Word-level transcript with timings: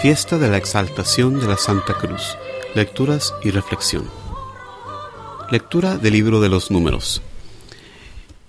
Fiesta 0.00 0.38
de 0.38 0.48
la 0.48 0.58
Exaltación 0.58 1.40
de 1.40 1.48
la 1.48 1.56
Santa 1.56 1.94
Cruz. 1.94 2.36
Lecturas 2.76 3.34
y 3.42 3.50
reflexión. 3.50 4.08
Lectura 5.50 5.98
del 5.98 6.12
libro 6.12 6.40
de 6.40 6.48
los 6.48 6.70
números. 6.70 7.20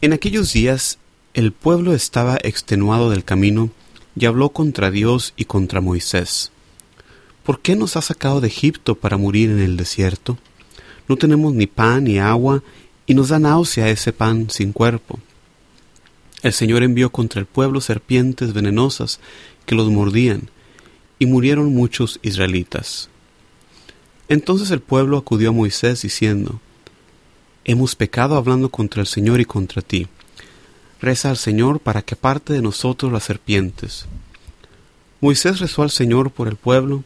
En 0.01 0.13
aquellos 0.13 0.53
días 0.53 0.99
el 1.33 1.51
pueblo 1.51 1.95
estaba 1.95 2.37
extenuado 2.43 3.09
del 3.09 3.23
camino 3.23 3.71
y 4.15 4.27
habló 4.27 4.49
contra 4.49 4.91
Dios 4.91 5.33
y 5.37 5.45
contra 5.45 5.81
Moisés. 5.81 6.51
¿Por 7.43 7.61
qué 7.61 7.75
nos 7.75 7.97
ha 7.97 8.03
sacado 8.03 8.41
de 8.41 8.47
Egipto 8.47 8.93
para 8.93 9.17
morir 9.17 9.49
en 9.49 9.59
el 9.59 9.75
desierto? 9.75 10.37
No 11.07 11.17
tenemos 11.17 11.55
ni 11.55 11.65
pan 11.65 12.03
ni 12.03 12.19
agua, 12.19 12.61
y 13.07 13.15
nos 13.15 13.29
da 13.29 13.39
náusea 13.39 13.89
ese 13.89 14.13
pan 14.13 14.51
sin 14.51 14.71
cuerpo. 14.71 15.19
El 16.43 16.53
Señor 16.53 16.83
envió 16.83 17.09
contra 17.09 17.39
el 17.39 17.47
pueblo 17.47 17.81
serpientes 17.81 18.53
venenosas 18.53 19.19
que 19.65 19.73
los 19.73 19.89
mordían, 19.89 20.51
y 21.19 21.25
murieron 21.25 21.73
muchos 21.73 22.19
israelitas. 22.23 23.09
Entonces 24.29 24.71
el 24.71 24.79
pueblo 24.79 25.17
acudió 25.17 25.49
a 25.49 25.53
Moisés 25.53 26.01
diciendo, 26.01 26.59
Hemos 27.65 27.95
pecado 27.95 28.35
hablando 28.35 28.69
contra 28.69 29.01
el 29.01 29.07
Señor 29.07 29.41
y 29.41 29.45
contra 29.45 29.81
ti. 29.81 30.07
Reza 31.01 31.29
al 31.29 31.37
Señor 31.37 31.79
para 31.79 32.01
que 32.01 32.15
aparte 32.15 32.53
de 32.53 32.61
nosotros 32.61 33.11
las 33.11 33.23
serpientes. 33.23 34.05
Moisés 35.21 35.59
rezó 35.59 35.83
al 35.83 35.91
Señor 35.91 36.31
por 36.31 36.47
el 36.47 36.55
pueblo, 36.55 37.03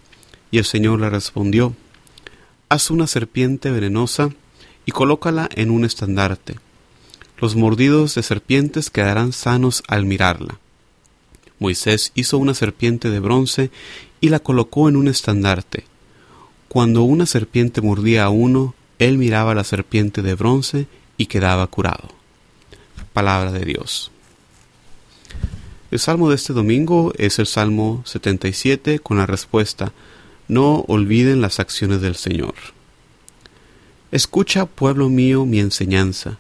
y 0.52 0.59
el 0.59 0.66
Señor 0.66 1.00
le 1.00 1.09
respondió, 1.09 1.73
Haz 2.70 2.92
una 2.92 3.08
serpiente 3.08 3.72
venenosa 3.72 4.30
y 4.86 4.92
colócala 4.92 5.50
en 5.55 5.72
un 5.72 5.83
estandarte. 5.86 6.55
Los 7.39 7.55
mordidos 7.55 8.16
de 8.16 8.23
serpientes 8.23 8.89
quedarán 8.89 9.33
sanos 9.33 9.83
al 9.88 10.05
mirarla. 10.05 10.59
Moisés 11.64 12.11
hizo 12.14 12.38
una 12.39 12.53
serpiente 12.53 13.09
de 13.09 13.22
bronce 13.22 13.72
y 14.19 14.28
la 14.28 14.39
colocó 14.39 14.89
en 14.89 14.97
un 14.97 15.08
estandarte. 15.08 15.86
Cuando 16.67 17.03
una 17.03 17.25
serpiente 17.25 17.80
mordía 17.80 18.25
a 18.25 18.30
uno, 18.30 18.75
él 19.00 19.17
miraba 19.17 19.55
la 19.55 19.64
serpiente 19.64 20.22
de 20.22 20.36
bronce 20.36 20.88
y 21.16 21.28
quedaba 21.28 21.66
curado. 21.67 22.09
Palabra 23.14 23.53
de 23.53 23.64
Dios. 23.64 24.11
El 25.89 26.00
salmo 26.00 26.30
de 26.30 26.36
este 26.36 26.52
domingo 26.52 27.14
es 27.17 27.39
el 27.39 27.47
Salmo 27.47 28.03
77 28.05 29.00
con 29.00 29.17
la 29.17 29.25
respuesta, 29.25 29.94
No 30.50 30.83
olviden 30.89 31.39
las 31.39 31.61
acciones 31.61 32.02
del 32.02 32.16
Señor. 32.16 32.55
Escucha, 34.11 34.66
pueblo 34.66 35.08
mío, 35.08 35.45
mi 35.45 35.61
enseñanza, 35.61 36.39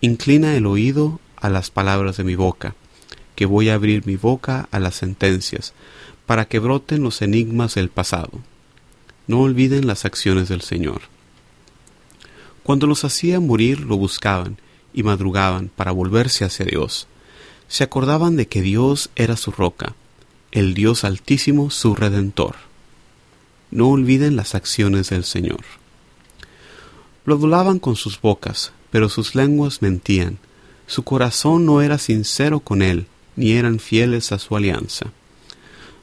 inclina 0.00 0.56
el 0.56 0.66
oído 0.66 1.20
a 1.36 1.48
las 1.48 1.70
palabras 1.70 2.16
de 2.16 2.24
mi 2.24 2.34
boca, 2.34 2.74
que 3.34 3.46
voy 3.46 3.68
a 3.68 3.74
abrir 3.74 4.06
mi 4.06 4.16
boca 4.16 4.68
a 4.70 4.78
las 4.78 4.94
sentencias, 4.96 5.72
para 6.26 6.46
que 6.46 6.58
broten 6.58 7.02
los 7.02 7.22
enigmas 7.22 7.74
del 7.74 7.88
pasado. 7.88 8.30
No 9.26 9.40
olviden 9.40 9.86
las 9.86 10.04
acciones 10.04 10.48
del 10.48 10.60
Señor. 10.60 11.02
Cuando 12.62 12.86
los 12.86 13.04
hacía 13.04 13.40
morir 13.40 13.80
lo 13.80 13.96
buscaban 13.96 14.58
y 14.94 15.02
madrugaban 15.02 15.70
para 15.74 15.92
volverse 15.92 16.44
hacia 16.44 16.64
Dios. 16.64 17.08
Se 17.68 17.84
acordaban 17.84 18.36
de 18.36 18.46
que 18.46 18.62
Dios 18.62 19.10
era 19.16 19.36
su 19.36 19.50
roca, 19.50 19.94
el 20.52 20.72
Dios 20.72 21.04
altísimo 21.04 21.70
su 21.70 21.94
redentor. 21.94 22.56
No 23.70 23.88
olviden 23.88 24.36
las 24.36 24.54
acciones 24.54 25.10
del 25.10 25.24
Señor. 25.24 25.64
Lo 27.24 27.34
adulaban 27.34 27.80
con 27.80 27.96
sus 27.96 28.20
bocas, 28.20 28.72
pero 28.90 29.08
sus 29.08 29.34
lenguas 29.34 29.82
mentían. 29.82 30.38
Su 30.86 31.02
corazón 31.02 31.66
no 31.66 31.82
era 31.82 31.98
sincero 31.98 32.60
con 32.60 32.82
él, 32.82 33.06
ni 33.36 33.52
eran 33.52 33.78
fieles 33.78 34.32
a 34.32 34.38
su 34.38 34.56
alianza. 34.56 35.06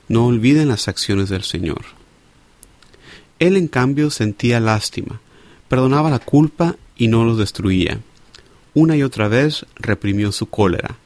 No 0.07 0.25
olviden 0.25 0.67
las 0.67 0.87
acciones 0.87 1.29
del 1.29 1.43
Señor. 1.43 1.81
Él 3.39 3.57
en 3.57 3.67
cambio 3.67 4.09
sentía 4.09 4.59
lástima, 4.59 5.21
perdonaba 5.67 6.09
la 6.09 6.19
culpa 6.19 6.75
y 6.95 7.07
no 7.07 7.23
los 7.23 7.37
destruía. 7.37 7.99
Una 8.73 8.95
y 8.95 9.03
otra 9.03 9.27
vez 9.27 9.65
reprimió 9.75 10.31
su 10.31 10.47
cólera, 10.47 10.97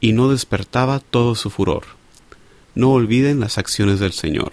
y 0.00 0.12
no 0.12 0.30
despertaba 0.30 1.00
todo 1.00 1.34
su 1.34 1.50
furor. 1.50 1.84
No 2.74 2.90
olviden 2.90 3.40
las 3.40 3.58
acciones 3.58 4.00
del 4.00 4.12
Señor. 4.12 4.52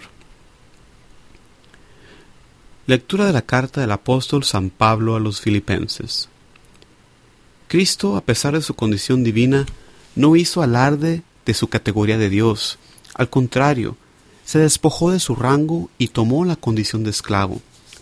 Lectura 2.86 3.26
de 3.26 3.32
la 3.32 3.42
carta 3.42 3.80
del 3.80 3.92
apóstol 3.92 4.44
San 4.44 4.70
Pablo 4.70 5.14
a 5.14 5.20
los 5.20 5.40
filipenses. 5.40 6.28
Cristo, 7.68 8.16
a 8.16 8.22
pesar 8.22 8.54
de 8.54 8.62
su 8.62 8.74
condición 8.74 9.22
divina, 9.22 9.66
no 10.18 10.34
hizo 10.34 10.62
alarde 10.62 11.22
de 11.46 11.54
su 11.54 11.68
categoría 11.68 12.18
de 12.18 12.28
Dios. 12.28 12.78
Al 13.14 13.30
contrario, 13.30 13.96
se 14.44 14.58
despojó 14.58 15.12
de 15.12 15.20
su 15.20 15.36
rango 15.36 15.90
y 15.96 16.08
tomó 16.08 16.44
la 16.44 16.56
condición 16.56 17.04
de 17.04 17.10
esclavo, 17.10 17.60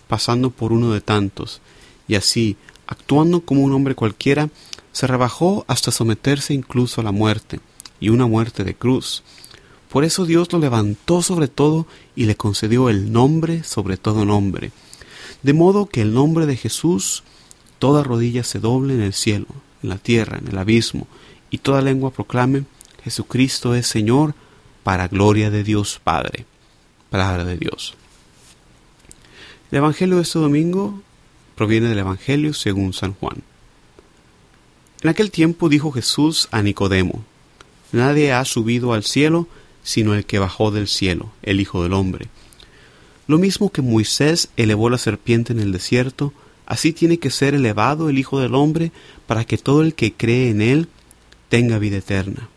pasando 0.09 0.49
por 0.49 0.73
uno 0.73 0.93
de 0.93 1.03
tantos, 1.03 1.61
y 2.09 2.15
así, 2.15 2.57
actuando 2.87 3.43
como 3.43 3.63
un 3.65 3.73
hombre 3.75 3.95
cualquiera, 3.95 4.49
se 4.93 5.07
rebajó 5.07 5.67
hasta 5.69 5.91
someterse 5.91 6.55
incluso 6.55 7.03
a 7.03 7.05
la 7.05 7.13
muerte, 7.13 7.61
y 8.01 8.09
una 8.09 8.27
muerte 8.27 8.65
de 8.65 8.75
cruz. 8.75 9.23
Por 9.91 10.03
eso 10.03 10.25
Dios 10.25 10.51
lo 10.53 10.59
levantó 10.59 11.21
sobre 11.21 11.49
todo 11.49 11.87
y 12.15 12.25
le 12.25 12.35
concedió 12.35 12.89
el 12.89 13.13
nombre 13.13 13.63
sobre 13.63 13.99
todo 13.99 14.25
nombre. 14.25 14.73
De 15.43 15.53
modo 15.53 15.85
que 15.85 16.01
el 16.01 16.15
nombre 16.15 16.47
de 16.47 16.57
Jesús, 16.57 17.25
toda 17.79 18.03
rodilla 18.03 18.43
se 18.43 18.59
doble 18.59 18.95
en 18.95 19.03
el 19.03 19.13
cielo, 19.13 19.49
en 19.83 19.91
la 19.91 19.99
tierra, 19.99 20.39
en 20.39 20.49
el 20.49 20.57
abismo, 20.57 21.07
y 21.51 21.59
toda 21.59 21.83
lengua 21.83 22.11
proclame, 22.11 22.65
Jesucristo 23.03 23.75
es 23.75 23.87
Señor, 23.87 24.35
para 24.83 25.09
gloria 25.09 25.51
de 25.51 25.65
Dios 25.65 26.01
Padre. 26.03 26.45
Palabra 27.11 27.45
de 27.45 27.57
Dios. 27.57 27.95
El 29.71 29.79
Evangelio 29.79 30.17
de 30.17 30.23
este 30.23 30.39
domingo 30.39 31.03
proviene 31.55 31.89
del 31.89 31.99
Evangelio 31.99 32.55
según 32.55 32.93
San 32.93 33.15
Juan. 33.15 33.43
En 35.03 35.11
aquel 35.11 35.31
tiempo 35.31 35.69
dijo 35.69 35.93
Jesús 35.93 36.49
a 36.51 36.63
Nicodemo, 36.63 37.25
Nadie 37.93 38.33
ha 38.33 38.45
subido 38.45 38.93
al 38.93 39.05
cielo 39.05 39.49
sino 39.87 40.15
el 40.15 40.27
que 40.27 40.41
bajó 40.41 40.73
del 40.73 40.89
cielo, 40.89 41.31
el 41.43 41.61
Hijo 41.61 41.85
del 41.85 41.93
Hombre. 41.93 42.27
Lo 43.29 43.39
mismo 43.39 43.71
que 43.71 43.83
Moisés 43.83 44.49
elevó 44.57 44.91
la 44.91 44.99
serpiente 44.99 45.53
en 45.53 45.61
el 45.61 45.71
desierto, 45.71 46.33
así 46.67 46.93
tiene 46.93 47.19
que 47.19 47.31
ser 47.31 47.55
elevado 47.55 48.09
el 48.09 48.19
Hijo 48.19 48.41
del 48.41 48.57
Hombre 48.57 48.91
para 49.29 49.45
que 49.45 49.59
todo 49.59 49.83
el 49.83 49.95
que 49.95 50.13
cree 50.13 50.51
en 50.51 50.61
él 50.61 50.89
tenga 51.49 51.79
vida 51.79 51.99
eterna. 51.99 52.49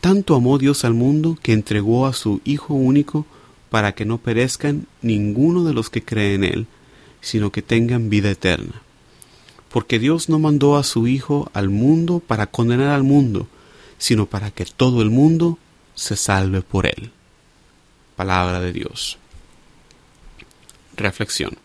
Tanto 0.00 0.34
amó 0.34 0.58
Dios 0.58 0.84
al 0.84 0.94
mundo 0.94 1.38
que 1.42 1.52
entregó 1.52 2.06
a 2.06 2.12
su 2.12 2.40
Hijo 2.44 2.74
único 2.74 3.26
para 3.70 3.94
que 3.94 4.04
no 4.04 4.18
perezcan 4.18 4.86
ninguno 5.02 5.64
de 5.64 5.74
los 5.74 5.90
que 5.90 6.02
creen 6.02 6.44
en 6.44 6.52
él, 6.52 6.66
sino 7.20 7.50
que 7.50 7.62
tengan 7.62 8.10
vida 8.10 8.30
eterna. 8.30 8.82
Porque 9.70 9.98
Dios 9.98 10.28
no 10.28 10.38
mandó 10.38 10.76
a 10.76 10.84
su 10.84 11.08
Hijo 11.08 11.50
al 11.54 11.70
mundo 11.70 12.20
para 12.20 12.46
condenar 12.46 12.88
al 12.88 13.02
mundo, 13.02 13.48
sino 13.98 14.26
para 14.26 14.50
que 14.50 14.64
todo 14.64 15.02
el 15.02 15.10
mundo 15.10 15.58
se 15.94 16.16
salve 16.16 16.62
por 16.62 16.86
él. 16.86 17.10
Palabra 18.16 18.60
de 18.60 18.72
Dios. 18.72 19.18
Reflexión. 20.96 21.56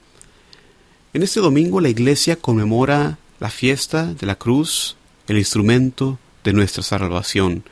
En 1.14 1.24
este 1.24 1.40
domingo 1.40 1.82
la 1.82 1.90
iglesia 1.90 2.36
conmemora 2.36 3.18
la 3.40 3.50
fiesta 3.50 4.14
de 4.14 4.26
la 4.26 4.36
cruz, 4.36 4.96
el 5.30 5.38
instrumento 5.38 6.20
de 6.44 6.54
nuestra 6.54 6.84
salvación. 6.84 7.64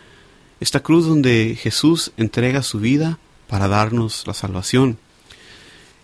Esta 0.60 0.82
cruz 0.82 1.06
donde 1.06 1.58
Jesús 1.60 2.12
entrega 2.18 2.64
su 2.64 2.80
vida 2.80 3.20
para 3.48 3.68
darnos 3.68 4.26
la 4.28 4.34
salvación. 4.34 4.98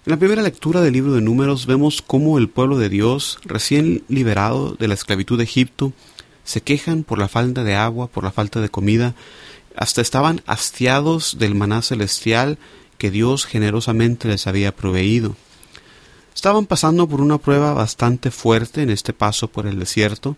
En 0.05 0.11
la 0.11 0.17
primera 0.17 0.41
lectura 0.41 0.81
del 0.81 0.93
libro 0.93 1.13
de 1.13 1.21
números 1.21 1.65
vemos 1.65 2.01
cómo 2.01 2.37
el 2.37 2.49
pueblo 2.49 2.77
de 2.77 2.89
Dios, 2.89 3.39
recién 3.45 4.03
liberado 4.09 4.75
de 4.75 4.87
la 4.87 4.95
esclavitud 4.95 5.37
de 5.37 5.45
Egipto, 5.45 5.93
se 6.43 6.61
quejan 6.61 7.03
por 7.03 7.19
la 7.19 7.29
falta 7.29 7.63
de 7.63 7.75
agua, 7.75 8.07
por 8.07 8.23
la 8.23 8.31
falta 8.31 8.59
de 8.59 8.69
comida, 8.69 9.15
hasta 9.75 10.01
estaban 10.01 10.41
hastiados 10.45 11.37
del 11.39 11.55
maná 11.55 11.81
celestial 11.81 12.57
que 12.97 13.11
Dios 13.11 13.45
generosamente 13.45 14.27
les 14.27 14.45
había 14.45 14.75
proveído. 14.75 15.35
Estaban 16.35 16.65
pasando 16.65 17.07
por 17.07 17.21
una 17.21 17.37
prueba 17.37 17.73
bastante 17.73 18.29
fuerte 18.29 18.81
en 18.81 18.89
este 18.89 19.13
paso 19.13 19.47
por 19.47 19.67
el 19.67 19.79
desierto, 19.79 20.35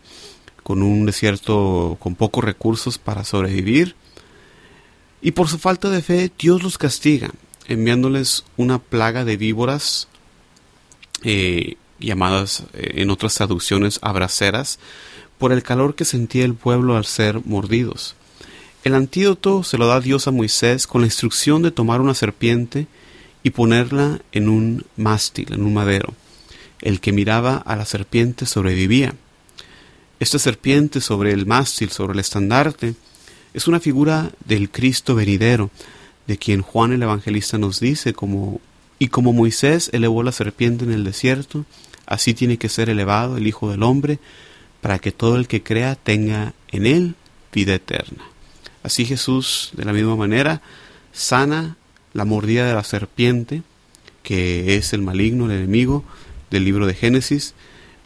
con 0.65 0.81
un 0.81 1.05
desierto 1.05 1.95
con 1.99 2.15
pocos 2.15 2.43
recursos 2.43 2.97
para 2.97 3.23
sobrevivir, 3.23 3.95
y 5.21 5.29
por 5.29 5.47
su 5.47 5.59
falta 5.59 5.91
de 5.91 6.01
fe 6.01 6.31
Dios 6.39 6.63
los 6.63 6.79
castiga, 6.79 7.29
enviándoles 7.67 8.45
una 8.57 8.79
plaga 8.79 9.25
de 9.25 9.37
víboras, 9.37 10.07
eh, 11.21 11.75
llamadas 11.99 12.63
eh, 12.73 12.93
en 12.95 13.11
otras 13.11 13.35
traducciones 13.35 13.99
abraceras, 14.01 14.79
por 15.37 15.51
el 15.51 15.61
calor 15.61 15.93
que 15.93 16.03
sentía 16.03 16.45
el 16.45 16.55
pueblo 16.55 16.97
al 16.97 17.05
ser 17.05 17.45
mordidos. 17.45 18.15
El 18.83 18.95
antídoto 18.95 19.61
se 19.61 19.77
lo 19.77 19.85
da 19.85 20.01
Dios 20.01 20.27
a 20.27 20.31
Moisés 20.31 20.87
con 20.87 21.01
la 21.01 21.07
instrucción 21.07 21.61
de 21.61 21.69
tomar 21.69 22.01
una 22.01 22.15
serpiente 22.15 22.87
y 23.43 23.51
ponerla 23.51 24.19
en 24.31 24.49
un 24.49 24.83
mástil, 24.97 25.53
en 25.53 25.63
un 25.63 25.75
madero. 25.75 26.15
El 26.81 27.01
que 27.01 27.11
miraba 27.11 27.57
a 27.57 27.75
la 27.75 27.85
serpiente 27.85 28.47
sobrevivía. 28.47 29.13
Esta 30.19 30.39
serpiente 30.39 31.01
sobre 31.01 31.31
el 31.33 31.45
mástil, 31.45 31.89
sobre 31.89 32.13
el 32.13 32.19
estandarte, 32.19 32.95
es 33.53 33.67
una 33.67 33.81
figura 33.81 34.31
del 34.45 34.69
Cristo 34.69 35.15
venidero, 35.15 35.71
de 36.27 36.37
quien 36.37 36.61
Juan 36.61 36.93
el 36.93 37.03
Evangelista 37.03 37.57
nos 37.57 37.79
dice, 37.79 38.13
como, 38.13 38.61
y 38.97 39.09
como 39.09 39.33
Moisés 39.33 39.89
elevó 39.93 40.23
la 40.23 40.31
serpiente 40.31 40.85
en 40.85 40.91
el 40.91 41.03
desierto, 41.03 41.65
así 42.05 42.33
tiene 42.33 42.57
que 42.57 42.69
ser 42.69 42.89
elevado 42.89 43.37
el 43.37 43.45
Hijo 43.45 43.69
del 43.69 43.83
Hombre, 43.83 44.19
para 44.79 44.99
que 44.99 45.11
todo 45.11 45.35
el 45.35 45.47
que 45.47 45.63
crea 45.63 45.95
tenga 45.95 46.53
en 46.71 46.85
él 46.85 47.15
vida 47.51 47.75
eterna. 47.75 48.23
Así 48.83 49.05
Jesús, 49.05 49.71
de 49.73 49.83
la 49.83 49.93
misma 49.93 50.15
manera, 50.15 50.61
sana 51.11 51.75
la 52.13 52.23
mordida 52.23 52.65
de 52.67 52.73
la 52.73 52.83
serpiente, 52.83 53.63
que 54.23 54.77
es 54.77 54.93
el 54.93 55.01
maligno, 55.01 55.45
el 55.45 55.51
enemigo 55.51 56.05
del 56.51 56.63
libro 56.63 56.87
de 56.87 56.93
Génesis, 56.93 57.53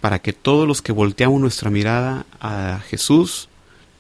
para 0.02 0.20
que 0.20 0.34
todos 0.34 0.68
los 0.68 0.82
que 0.82 0.92
volteamos 0.92 1.42
nuestra 1.42 1.70
mirada 1.70 2.26
a 2.40 2.82
Jesús 2.88 3.50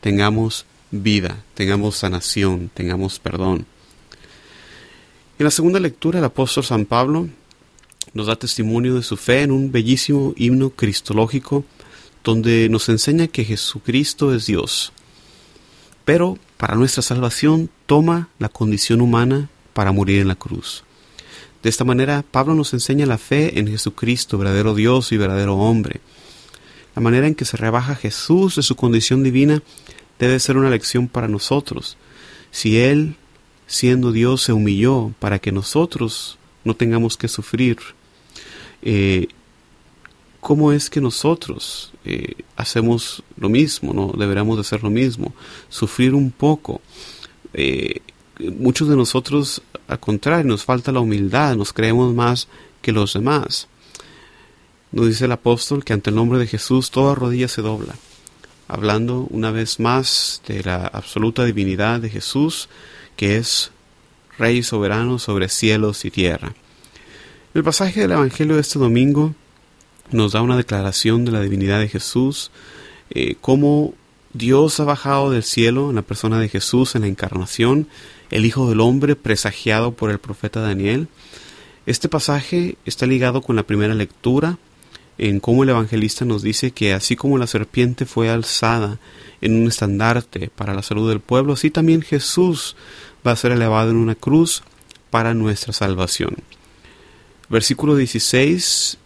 tengamos 0.02 0.66
vida, 0.92 1.44
tengamos 1.54 1.98
sanación, 1.98 2.70
tengamos 2.74 3.20
perdón. 3.20 3.66
En 5.38 5.44
la 5.44 5.52
segunda 5.52 5.80
lectura 5.80 6.20
el 6.20 6.26
apóstol 6.26 6.64
San 6.64 6.86
Pablo 6.86 7.30
nos 8.14 8.28
da 8.28 8.36
testimonio 8.36 8.96
de 8.96 9.04
su 9.04 9.18
fe 9.18 9.44
en 9.44 9.52
un 9.52 9.72
bellísimo 9.72 10.34
himno 10.36 10.72
cristológico 10.72 11.64
donde 12.24 12.70
nos 12.70 12.90
enseña 12.90 13.28
que 13.28 13.46
Jesucristo 13.46 14.34
es 14.34 14.46
Dios, 14.46 14.92
pero 16.06 16.38
para 16.58 16.76
nuestra 16.76 17.02
salvación 17.02 17.70
toma 17.86 18.30
la 18.40 18.50
condición 18.50 19.02
humana 19.02 19.50
para 19.74 19.92
morir 19.92 20.20
en 20.20 20.28
la 20.28 20.36
cruz. 20.36 20.84
De 21.62 21.70
esta 21.70 21.84
manera, 21.84 22.24
Pablo 22.30 22.56
nos 22.56 22.74
enseña 22.74 23.06
la 23.06 23.18
fe 23.18 23.60
en 23.60 23.68
Jesucristo, 23.68 24.38
verdadero 24.38 24.76
Dios 24.76 25.12
y 25.12 25.18
verdadero 25.18 25.58
hombre. 25.58 26.00
La 26.96 27.02
manera 27.02 27.28
en 27.28 27.36
que 27.36 27.46
se 27.46 27.58
rebaja 27.58 27.96
Jesús 27.96 28.56
de 28.56 28.64
su 28.64 28.76
condición 28.76 29.24
divina 29.24 29.62
debe 30.20 30.40
ser 30.40 30.58
una 30.58 30.70
lección 30.70 31.08
para 31.08 31.28
nosotros. 31.28 31.98
Si 32.52 32.80
Él, 32.80 33.16
siendo 33.68 34.12
Dios, 34.12 34.42
se 34.42 34.54
humilló 34.54 35.14
para 35.20 35.40
que 35.40 35.52
nosotros 35.52 36.38
no 36.64 36.76
tengamos 36.76 37.18
que 37.18 37.28
sufrir, 37.28 37.78
eh, 38.82 39.28
¿cómo 40.40 40.72
es 40.72 40.90
que 40.90 41.02
nosotros 41.02 41.94
eh, 42.06 42.36
hacemos 42.56 43.24
lo 43.38 43.50
mismo? 43.50 43.94
¿no? 43.94 44.14
Deberíamos 44.18 44.56
de 44.58 44.62
hacer 44.62 44.84
lo 44.84 44.90
mismo, 44.90 45.34
sufrir 45.70 46.14
un 46.14 46.32
poco. 46.32 46.82
Eh, 47.54 48.02
muchos 48.40 48.88
de 48.88 48.96
nosotros, 48.96 49.62
al 49.90 50.00
contrario, 50.00 50.46
nos 50.46 50.64
falta 50.64 50.92
la 50.92 51.00
humildad, 51.00 51.56
nos 51.56 51.74
creemos 51.74 52.14
más 52.14 52.48
que 52.82 52.92
los 52.92 53.14
demás. 53.14 53.68
Nos 54.92 55.08
dice 55.08 55.26
el 55.26 55.32
apóstol 55.32 55.84
que 55.84 55.94
ante 55.94 56.12
el 56.12 56.16
nombre 56.16 56.38
de 56.38 56.46
Jesús 56.46 56.92
toda 56.92 57.16
rodilla 57.16 57.48
se 57.48 57.64
dobla, 57.64 57.96
hablando 58.68 59.28
una 59.32 59.50
vez 59.50 59.80
más 59.80 60.44
de 60.48 60.64
la 60.64 60.86
absoluta 60.86 61.44
divinidad 61.44 62.00
de 62.00 62.10
Jesús, 62.10 62.70
que 63.16 63.38
es 63.38 63.72
Rey 64.38 64.62
soberano 64.62 65.18
sobre 65.18 65.50
cielos 65.50 66.06
y 66.06 66.12
tierra. 66.12 66.54
El 67.56 67.64
pasaje 67.64 68.02
del 68.02 68.12
Evangelio 68.12 68.56
de 68.56 68.62
este 68.62 68.78
domingo 68.78 69.34
nos 70.12 70.34
da 70.34 70.44
una 70.44 70.56
declaración 70.56 71.26
de 71.26 71.32
la 71.32 71.42
divinidad 71.42 71.80
de 71.80 71.90
Jesús, 71.90 72.52
eh, 73.10 73.38
cómo 73.42 73.96
Dios 74.34 74.80
ha 74.80 74.84
bajado 74.84 75.32
del 75.32 75.44
cielo 75.44 75.90
en 75.90 75.96
la 75.96 76.02
persona 76.04 76.40
de 76.40 76.50
Jesús 76.50 76.96
en 76.96 77.02
la 77.02 77.08
encarnación 77.08 77.88
el 78.30 78.46
Hijo 78.46 78.70
del 78.70 78.80
Hombre 78.80 79.16
presagiado 79.16 79.94
por 79.94 80.12
el 80.12 80.20
profeta 80.20 80.62
Daniel. 80.62 81.08
Este 81.86 82.10
pasaje 82.10 82.78
está 82.86 83.08
ligado 83.08 83.42
con 83.42 83.56
la 83.56 83.64
primera 83.64 83.96
lectura, 83.96 84.58
en 85.18 85.40
cómo 85.40 85.64
el 85.64 85.70
evangelista 85.70 86.26
nos 86.26 86.44
dice 86.44 86.72
que 86.72 86.94
así 86.94 87.16
como 87.16 87.38
la 87.38 87.48
serpiente 87.48 88.06
fue 88.06 88.30
alzada 88.30 89.00
en 89.42 89.60
un 89.60 89.68
estandarte 89.68 90.50
para 90.56 90.74
la 90.74 90.84
salud 90.84 91.10
del 91.10 91.20
pueblo, 91.20 91.54
así 91.54 91.72
también 91.72 92.02
Jesús 92.02 92.76
va 93.26 93.32
a 93.32 93.36
ser 93.36 93.52
elevado 93.52 93.90
en 93.90 93.98
una 93.98 94.16
cruz 94.16 94.64
para 95.10 95.34
nuestra 95.34 95.74
salvación. 95.74 96.36
Versículo 97.50 97.96
16 97.96 98.98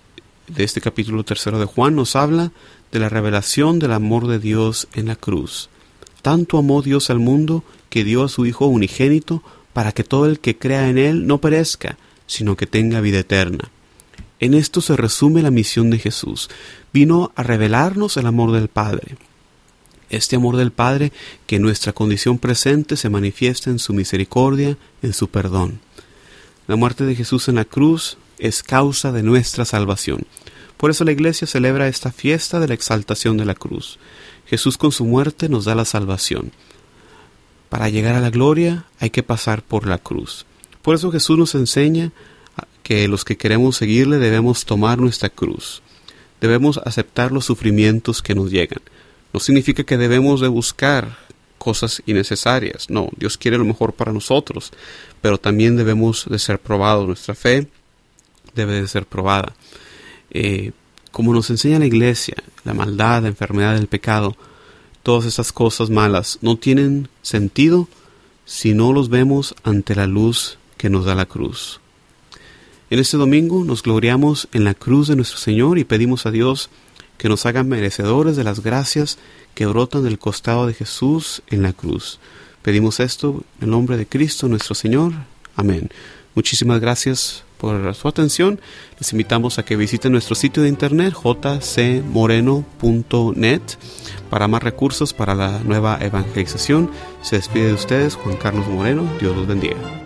de 0.47 0.63
este 0.63 0.81
capítulo 0.81 1.23
tercero 1.23 1.57
de 1.57 1.65
Juan 1.65 1.95
nos 1.95 2.15
habla 2.15 2.51
de 2.93 2.99
la 2.99 3.09
revelación 3.09 3.79
del 3.79 3.91
amor 3.91 4.27
de 4.27 4.37
Dios 4.37 4.87
en 4.93 5.07
la 5.07 5.15
cruz. 5.15 5.69
Tanto 6.21 6.59
amó 6.59 6.83
Dios 6.83 7.09
al 7.09 7.19
mundo 7.19 7.63
que 7.89 8.03
dio 8.03 8.23
a 8.23 8.29
su 8.29 8.45
Hijo 8.45 8.67
unigénito 8.67 9.41
para 9.73 9.91
que 9.91 10.03
todo 10.03 10.27
el 10.27 10.39
que 10.39 10.57
crea 10.57 10.87
en 10.87 10.99
Él 10.99 11.25
no 11.25 11.39
perezca, 11.39 11.97
sino 12.27 12.55
que 12.55 12.67
tenga 12.67 13.01
vida 13.01 13.19
eterna. 13.19 13.71
En 14.39 14.53
esto 14.53 14.79
se 14.79 14.95
resume 14.95 15.41
la 15.41 15.49
misión 15.49 15.89
de 15.89 15.97
Jesús. 15.97 16.49
Vino 16.93 17.31
a 17.35 17.41
revelarnos 17.41 18.15
el 18.17 18.27
amor 18.27 18.51
del 18.51 18.67
Padre. 18.67 19.17
Este 20.11 20.35
amor 20.35 20.55
del 20.55 20.71
Padre 20.71 21.11
que 21.47 21.55
en 21.55 21.63
nuestra 21.63 21.93
condición 21.93 22.37
presente 22.37 22.95
se 22.95 23.09
manifiesta 23.09 23.71
en 23.71 23.79
su 23.79 23.93
misericordia, 23.93 24.77
en 25.01 25.13
su 25.13 25.29
perdón. 25.29 25.79
La 26.67 26.75
muerte 26.75 27.05
de 27.05 27.15
Jesús 27.15 27.47
en 27.47 27.55
la 27.55 27.65
cruz 27.65 28.17
es 28.37 28.61
causa 28.61 29.11
de 29.11 29.23
nuestra 29.23 29.65
salvación. 29.65 30.27
Por 30.77 30.91
eso 30.91 31.03
la 31.03 31.11
Iglesia 31.11 31.47
celebra 31.47 31.87
esta 31.87 32.11
fiesta 32.11 32.59
de 32.59 32.67
la 32.67 32.73
exaltación 32.73 33.37
de 33.37 33.45
la 33.45 33.55
cruz. 33.55 33.99
Jesús 34.45 34.77
con 34.77 34.91
su 34.91 35.05
muerte 35.05 35.49
nos 35.49 35.65
da 35.65 35.75
la 35.75 35.85
salvación. 35.85 36.51
Para 37.69 37.89
llegar 37.89 38.15
a 38.15 38.21
la 38.21 38.29
gloria 38.29 38.85
hay 38.99 39.09
que 39.09 39.23
pasar 39.23 39.63
por 39.63 39.87
la 39.87 39.97
cruz. 39.97 40.45
Por 40.81 40.95
eso 40.95 41.11
Jesús 41.11 41.37
nos 41.37 41.55
enseña 41.55 42.11
que 42.83 43.07
los 43.07 43.23
que 43.23 43.37
queremos 43.37 43.77
seguirle 43.77 44.19
debemos 44.19 44.65
tomar 44.65 44.99
nuestra 44.99 45.29
cruz. 45.29 45.81
Debemos 46.41 46.77
aceptar 46.77 47.31
los 47.31 47.45
sufrimientos 47.45 48.21
que 48.21 48.35
nos 48.35 48.51
llegan. 48.51 48.81
No 49.31 49.39
significa 49.39 49.83
que 49.83 49.97
debemos 49.97 50.41
de 50.41 50.49
buscar 50.49 51.17
cosas 51.57 52.03
innecesarias. 52.05 52.89
No, 52.89 53.09
Dios 53.17 53.37
quiere 53.37 53.57
lo 53.57 53.63
mejor 53.63 53.93
para 53.93 54.11
nosotros, 54.11 54.71
pero 55.21 55.37
también 55.37 55.77
debemos 55.77 56.25
de 56.29 56.37
ser 56.37 56.59
probados. 56.59 57.07
Nuestra 57.07 57.33
fe 57.33 57.67
debe 58.53 58.81
de 58.81 58.87
ser 58.87 59.05
probada. 59.05 59.55
Eh, 60.33 60.71
como 61.11 61.33
nos 61.33 61.49
enseña 61.49 61.79
la 61.79 61.85
iglesia, 61.85 62.35
la 62.63 62.73
maldad, 62.73 63.21
la 63.21 63.27
enfermedad, 63.29 63.77
el 63.77 63.87
pecado, 63.87 64.35
todas 65.03 65.25
esas 65.25 65.51
cosas 65.51 65.89
malas 65.89 66.39
no 66.41 66.57
tienen 66.57 67.07
sentido 67.21 67.87
si 68.45 68.73
no 68.73 68.93
los 68.93 69.09
vemos 69.09 69.55
ante 69.63 69.95
la 69.95 70.07
luz 70.07 70.57
que 70.77 70.89
nos 70.89 71.05
da 71.05 71.15
la 71.15 71.25
cruz. 71.25 71.79
En 72.89 72.99
este 72.99 73.17
domingo 73.17 73.63
nos 73.63 73.83
gloriamos 73.83 74.47
en 74.51 74.63
la 74.63 74.73
cruz 74.73 75.07
de 75.07 75.15
nuestro 75.15 75.37
Señor 75.37 75.77
y 75.79 75.83
pedimos 75.83 76.25
a 76.25 76.31
Dios 76.31 76.69
que 77.17 77.29
nos 77.29 77.45
haga 77.45 77.63
merecedores 77.63 78.35
de 78.35 78.43
las 78.43 78.61
gracias 78.61 79.17
que 79.53 79.65
brotan 79.65 80.03
del 80.03 80.19
costado 80.19 80.67
de 80.67 80.73
Jesús 80.73 81.41
en 81.47 81.61
la 81.63 81.73
cruz. 81.73 82.19
Pedimos 82.61 82.99
esto 82.99 83.43
en 83.59 83.65
el 83.65 83.69
nombre 83.69 83.97
de 83.97 84.07
Cristo 84.07 84.47
nuestro 84.47 84.75
Señor. 84.75 85.13
Amén. 85.55 85.89
Muchísimas 86.35 86.79
gracias 86.79 87.43
por 87.57 87.95
su 87.95 88.07
atención. 88.07 88.59
Les 88.99 89.11
invitamos 89.13 89.57
a 89.57 89.63
que 89.63 89.77
visiten 89.77 90.11
nuestro 90.11 90.35
sitio 90.35 90.61
de 90.63 90.69
internet 90.69 91.13
jcmoreno.net 91.13 93.61
para 94.29 94.47
más 94.47 94.63
recursos 94.63 95.13
para 95.13 95.35
la 95.35 95.59
nueva 95.59 95.97
evangelización. 96.01 96.91
Se 97.21 97.35
despide 97.37 97.67
de 97.67 97.73
ustedes 97.73 98.15
Juan 98.15 98.35
Carlos 98.35 98.67
Moreno. 98.67 99.09
Dios 99.19 99.35
los 99.35 99.47
bendiga. 99.47 100.02